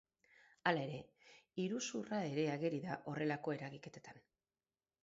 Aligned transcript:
Hala 0.71 0.85
ere, 0.85 1.01
iruzurra 1.65 2.23
ere 2.31 2.47
ageri 2.55 2.81
da 2.89 2.99
horrelako 3.13 3.57
eragiketetan. 3.61 4.25